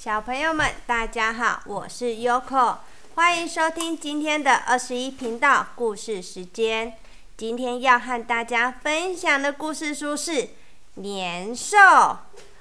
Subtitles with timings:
[0.00, 2.76] 小朋友们，大家好，我是 Yoko，
[3.16, 6.96] 欢迎收听今天的二十一频道故事时间。
[7.36, 10.32] 今天要和大家分享的故事书是
[10.94, 11.76] 《年兽》。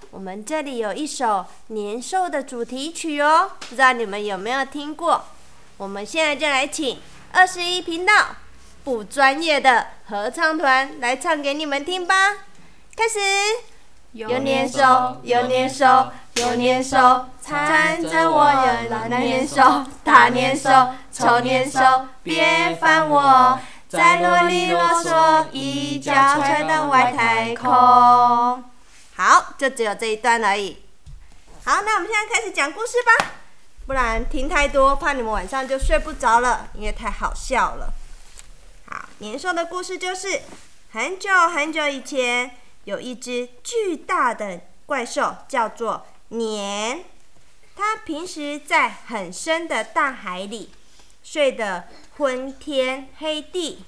[0.10, 5.24] 我们这里有一首年兽的主题曲哦，不知道你们有没有听过？
[5.78, 7.00] 我们现在就来请
[7.34, 8.30] 二十一频道
[8.84, 12.16] 不专业的合唱团来唱给你们听吧。
[12.96, 13.20] 开始。
[14.14, 16.08] 有年兽，有年兽，
[16.40, 20.70] 有年兽，缠着我有老年兽，大年兽，
[21.12, 21.80] 丑年兽，
[22.22, 27.68] 别烦我，再啰里啰嗦，一脚踹到外太空。
[29.16, 30.84] 好，就只有这一段而已。
[31.66, 33.32] 好，那我们现在开始讲故事吧，
[33.88, 37.92] 不然听太多，怕你们晚上就睡不着了，因为太好笑了。
[38.86, 40.42] 好，年兽的故事就是
[40.92, 42.52] 很久很久以前。
[42.84, 47.06] 有一只巨大的怪兽，叫做年。
[47.76, 50.72] 它平时在很深的大海里
[51.22, 53.86] 睡得昏天黑地。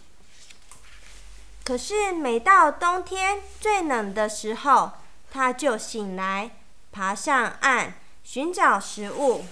[1.64, 4.92] 可是每到冬天最冷的时候，
[5.32, 6.52] 它就醒来，
[6.92, 9.46] 爬上岸寻找食物。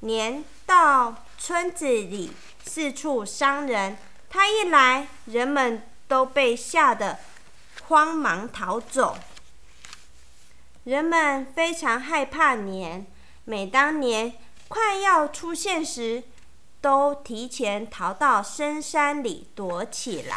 [0.00, 2.32] 年到村子里
[2.64, 3.98] 四处伤人，
[4.30, 7.18] 它一来，人们都被吓得。
[7.88, 9.16] 慌忙逃走，
[10.86, 13.06] 人们非常害怕年。
[13.44, 14.34] 每当年
[14.68, 16.22] 快要出现时，
[16.80, 20.36] 都提前逃到深山里躲起来。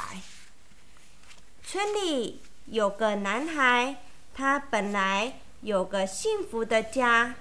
[1.63, 3.97] 村里有个男孩，
[4.33, 7.35] 他本来有个幸福的家，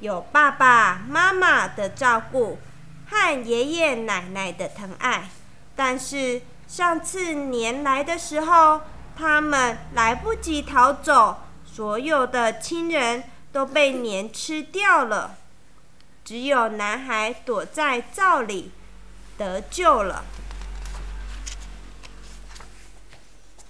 [0.00, 2.58] 有爸爸妈妈的照顾
[3.08, 5.30] 和爷爷奶奶的疼爱。
[5.74, 8.82] 但是上次年来的时候，
[9.16, 11.38] 他们来不及逃走，
[11.72, 15.36] 所有的亲人都被年吃掉了，
[16.24, 18.72] 只有男孩躲在灶里
[19.38, 20.24] 得救了。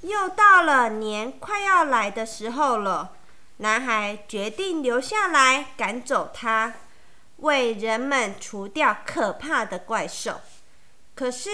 [0.03, 3.13] 又到了年快要来的时候了，
[3.59, 6.75] 男孩决定留下来赶走他，
[7.37, 10.41] 为人们除掉可怕的怪兽。
[11.15, 11.51] 可是。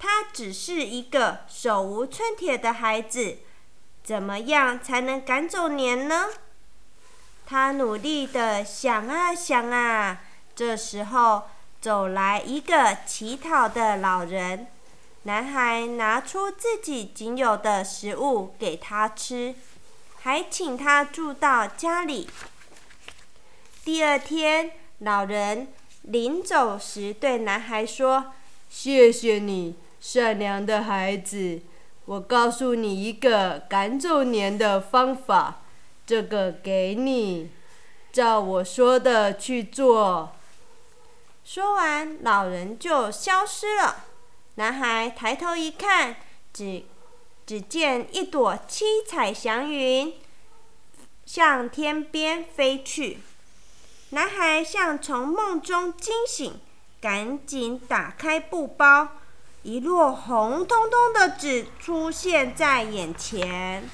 [0.00, 3.38] 他只是一个手无寸铁的孩子，
[4.08, 6.28] 怎么样才能赶走年呢？
[7.44, 10.22] 他努力的想啊想啊，
[10.54, 11.42] 这时候
[11.78, 14.66] 走来一个乞讨的老人，
[15.24, 19.54] 男孩拿出自己仅有的食物给他吃，
[20.22, 22.30] 还请他住到家里。
[23.84, 24.70] 第二天，
[25.00, 25.68] 老人
[26.00, 28.32] 临走时对男孩说
[28.70, 31.60] ：“谢谢你。”善良的孩子，
[32.08, 35.60] 我告诉你一个赶走年的方法，
[36.06, 37.50] 这个给你，
[38.10, 40.32] 照我说的去做。
[41.44, 44.06] 说完，老人就消失了。
[44.54, 46.16] 男孩抬头一看，
[46.50, 46.84] 只
[47.44, 50.14] 只见一朵七彩祥云
[51.26, 53.18] 向天边飞去。
[54.10, 56.58] 男孩像从梦中惊醒，
[57.02, 59.08] 赶紧打开布包。
[59.68, 63.86] 一摞红彤彤的纸出现在眼前，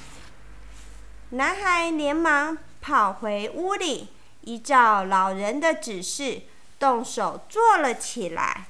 [1.31, 4.07] 男孩连忙跑回屋里，
[4.43, 6.43] 依照老人的指示
[6.79, 8.67] 动手做了起来。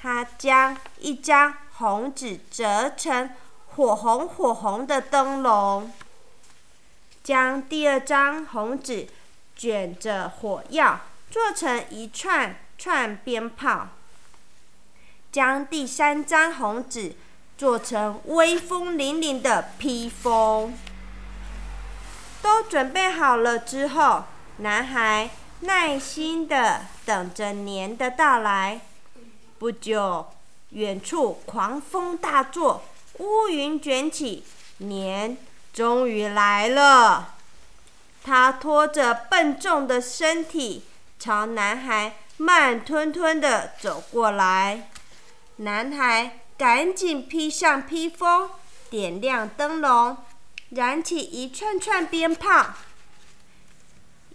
[0.00, 3.28] 他将一张红纸折成
[3.76, 5.92] 火红火红的灯笼，
[7.22, 9.06] 将第二张红纸
[9.54, 10.98] 卷着火药
[11.30, 13.88] 做成一串串鞭炮。
[15.32, 17.14] 将第三张红纸
[17.56, 20.78] 做成威风凛凛的披风。
[22.42, 24.24] 都准备好了之后，
[24.58, 28.80] 男孩耐心的等着年的到来。
[29.58, 30.26] 不久，
[30.70, 32.82] 远处狂风大作，
[33.18, 34.44] 乌云卷起，
[34.78, 35.38] 年
[35.72, 37.34] 终于来了。
[38.22, 40.84] 他拖着笨重的身体，
[41.18, 44.88] 朝男孩慢吞吞的走过来。
[45.56, 48.48] 男孩赶紧披上披风，
[48.88, 50.16] 点亮灯笼，
[50.70, 52.66] 燃起一串串鞭炮。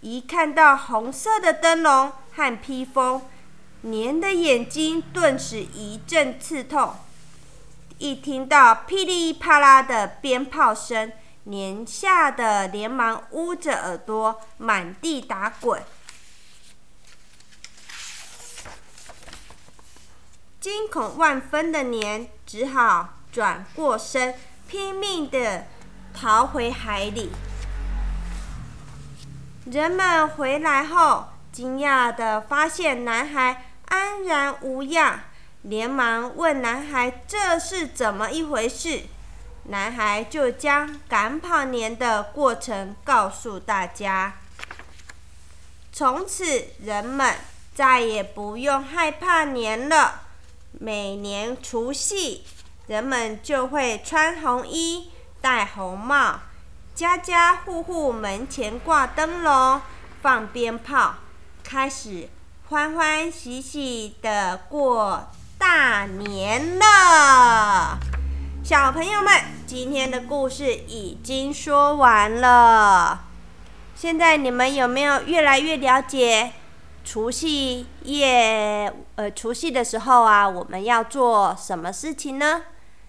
[0.00, 3.22] 一看到红色的灯笼和披风，
[3.80, 6.94] 年的眼睛顿时一阵刺痛。
[7.98, 11.12] 一听到噼里啪啦的鞭炮声，
[11.44, 15.82] 年吓得连忙捂着耳朵，满地打滚。
[20.68, 24.34] 惊恐万分的年只好转过身，
[24.68, 25.66] 拼命的
[26.12, 27.30] 逃回海里。
[29.64, 35.20] 人们回来后，惊讶地发现男孩安然无恙，
[35.62, 39.04] 连忙问男孩这是怎么一回事。
[39.70, 44.34] 男孩就将赶跑年的过程告诉大家。
[45.94, 47.36] 从此，人们
[47.74, 50.24] 再也不用害怕年了。
[50.80, 52.44] 每年除夕，
[52.86, 55.10] 人们就会穿红衣、
[55.40, 56.38] 戴红帽，
[56.94, 59.80] 家家户户门前挂灯笼、
[60.22, 61.16] 放鞭炮，
[61.64, 62.28] 开始
[62.68, 65.28] 欢欢喜喜的过
[65.58, 67.98] 大年了。
[68.62, 69.32] 小朋友们，
[69.66, 73.24] 今天的故事已经说完了。
[73.96, 76.52] 现在你们有没有越来越了解
[77.10, 78.92] 除夕夜？
[79.16, 82.64] 呃，除夕的时候啊，我们要做什么事情呢？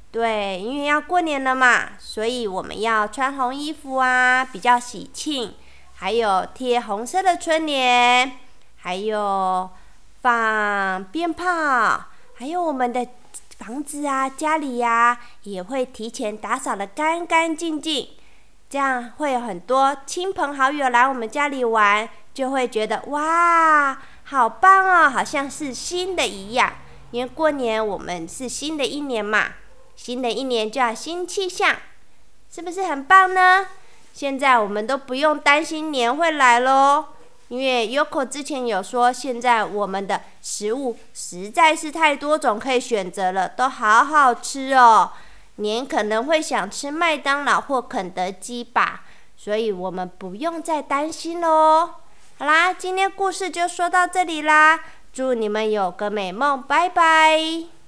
[0.10, 5.54] 对，因为要过年了嘛，所以我们要穿红衣服啊，比较喜庆。
[5.96, 8.38] 还有贴红色的春联，
[8.78, 9.70] 还有
[10.22, 12.06] 放鞭炮，
[12.36, 13.06] 还有我们的。
[13.58, 18.08] 房子啊，家里呀，也会提前打扫的干干净净，
[18.70, 22.08] 这样会有很多亲朋好友来我们家里玩，
[22.40, 26.74] 就会觉得哇，好棒哦，好像是新的一样。
[27.12, 29.56] 因为过年我们是新的一年嘛，
[29.98, 31.76] 新的一年就要新气象，
[32.50, 33.68] 是不是很棒呢？
[34.14, 37.08] 现在我们都不用担心年会来喽。
[37.50, 45.12] 因为 Yoko 之前有说，现在我们的食物实在是太多种可以选择了，都好好吃哦。
[45.58, 49.02] 年可能会想吃麦当劳或肯德基吧，
[49.36, 51.96] 所以我们不用再担心喽。
[52.40, 54.80] 好啦，今天故事就说到这里啦，
[55.12, 57.79] 祝你们有个美梦，拜拜。